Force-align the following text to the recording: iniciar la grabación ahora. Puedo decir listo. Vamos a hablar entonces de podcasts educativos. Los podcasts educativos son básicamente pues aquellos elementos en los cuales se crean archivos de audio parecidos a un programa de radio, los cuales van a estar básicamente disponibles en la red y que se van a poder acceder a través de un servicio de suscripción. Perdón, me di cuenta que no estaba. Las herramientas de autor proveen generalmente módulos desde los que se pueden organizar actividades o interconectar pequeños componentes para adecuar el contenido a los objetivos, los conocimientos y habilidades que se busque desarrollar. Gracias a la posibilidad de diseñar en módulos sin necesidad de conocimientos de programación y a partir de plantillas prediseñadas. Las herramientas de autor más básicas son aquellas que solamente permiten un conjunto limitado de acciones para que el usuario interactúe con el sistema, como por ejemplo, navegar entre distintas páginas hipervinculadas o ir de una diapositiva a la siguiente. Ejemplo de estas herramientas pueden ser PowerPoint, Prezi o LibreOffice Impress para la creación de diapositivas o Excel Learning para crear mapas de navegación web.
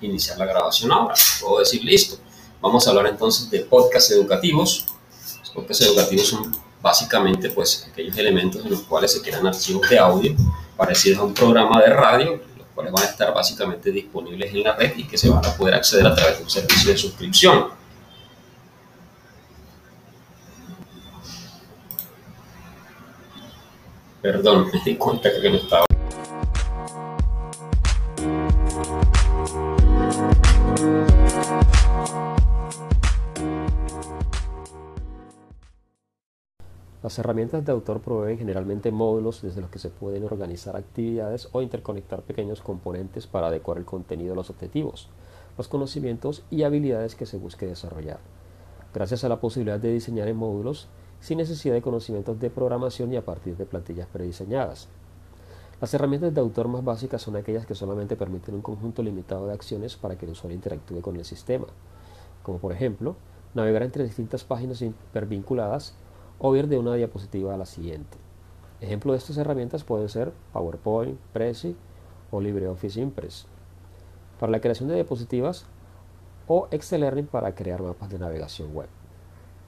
iniciar 0.00 0.38
la 0.38 0.46
grabación 0.46 0.92
ahora. 0.92 1.14
Puedo 1.40 1.60
decir 1.60 1.84
listo. 1.84 2.18
Vamos 2.60 2.86
a 2.86 2.90
hablar 2.90 3.06
entonces 3.06 3.50
de 3.50 3.60
podcasts 3.60 4.10
educativos. 4.10 4.86
Los 5.40 5.50
podcasts 5.50 5.84
educativos 5.84 6.28
son 6.28 6.56
básicamente 6.82 7.50
pues 7.50 7.88
aquellos 7.90 8.16
elementos 8.16 8.64
en 8.64 8.70
los 8.70 8.82
cuales 8.82 9.12
se 9.12 9.22
crean 9.22 9.46
archivos 9.46 9.88
de 9.88 9.98
audio 9.98 10.36
parecidos 10.76 11.18
a 11.20 11.24
un 11.24 11.34
programa 11.34 11.80
de 11.80 11.88
radio, 11.88 12.42
los 12.56 12.66
cuales 12.74 12.92
van 12.92 13.02
a 13.02 13.06
estar 13.06 13.34
básicamente 13.34 13.90
disponibles 13.90 14.52
en 14.52 14.62
la 14.62 14.76
red 14.76 14.92
y 14.96 15.04
que 15.04 15.16
se 15.16 15.30
van 15.30 15.44
a 15.44 15.56
poder 15.56 15.74
acceder 15.74 16.06
a 16.06 16.14
través 16.14 16.38
de 16.38 16.44
un 16.44 16.50
servicio 16.50 16.92
de 16.92 16.98
suscripción. 16.98 17.68
Perdón, 24.20 24.70
me 24.72 24.80
di 24.84 24.96
cuenta 24.96 25.30
que 25.30 25.50
no 25.50 25.56
estaba. 25.56 25.86
Las 37.06 37.20
herramientas 37.20 37.64
de 37.64 37.70
autor 37.70 38.00
proveen 38.00 38.36
generalmente 38.36 38.90
módulos 38.90 39.40
desde 39.40 39.60
los 39.60 39.70
que 39.70 39.78
se 39.78 39.90
pueden 39.90 40.24
organizar 40.24 40.74
actividades 40.74 41.48
o 41.52 41.62
interconectar 41.62 42.22
pequeños 42.22 42.62
componentes 42.62 43.28
para 43.28 43.46
adecuar 43.46 43.78
el 43.78 43.84
contenido 43.84 44.32
a 44.32 44.34
los 44.34 44.50
objetivos, 44.50 45.08
los 45.56 45.68
conocimientos 45.68 46.42
y 46.50 46.64
habilidades 46.64 47.14
que 47.14 47.24
se 47.24 47.36
busque 47.36 47.64
desarrollar. 47.64 48.18
Gracias 48.92 49.22
a 49.22 49.28
la 49.28 49.38
posibilidad 49.38 49.78
de 49.78 49.92
diseñar 49.92 50.26
en 50.26 50.36
módulos 50.36 50.88
sin 51.20 51.38
necesidad 51.38 51.74
de 51.74 51.80
conocimientos 51.80 52.40
de 52.40 52.50
programación 52.50 53.12
y 53.12 53.16
a 53.16 53.24
partir 53.24 53.56
de 53.56 53.66
plantillas 53.66 54.08
prediseñadas. 54.08 54.88
Las 55.80 55.94
herramientas 55.94 56.34
de 56.34 56.40
autor 56.40 56.66
más 56.66 56.82
básicas 56.82 57.22
son 57.22 57.36
aquellas 57.36 57.66
que 57.66 57.76
solamente 57.76 58.16
permiten 58.16 58.56
un 58.56 58.62
conjunto 58.62 59.04
limitado 59.04 59.46
de 59.46 59.52
acciones 59.52 59.94
para 59.94 60.18
que 60.18 60.26
el 60.26 60.32
usuario 60.32 60.56
interactúe 60.56 61.02
con 61.02 61.14
el 61.14 61.24
sistema, 61.24 61.68
como 62.42 62.58
por 62.58 62.72
ejemplo, 62.72 63.14
navegar 63.54 63.84
entre 63.84 64.02
distintas 64.02 64.42
páginas 64.42 64.82
hipervinculadas 64.82 65.94
o 66.38 66.54
ir 66.56 66.68
de 66.68 66.78
una 66.78 66.94
diapositiva 66.94 67.54
a 67.54 67.56
la 67.56 67.66
siguiente. 67.66 68.18
Ejemplo 68.80 69.12
de 69.12 69.18
estas 69.18 69.36
herramientas 69.38 69.84
pueden 69.84 70.08
ser 70.08 70.32
PowerPoint, 70.52 71.18
Prezi 71.32 71.76
o 72.30 72.40
LibreOffice 72.40 73.00
Impress 73.00 73.46
para 74.38 74.52
la 74.52 74.60
creación 74.60 74.88
de 74.88 74.96
diapositivas 74.96 75.64
o 76.46 76.68
Excel 76.70 77.00
Learning 77.00 77.26
para 77.26 77.54
crear 77.54 77.82
mapas 77.82 78.10
de 78.10 78.18
navegación 78.18 78.74
web. 78.74 78.88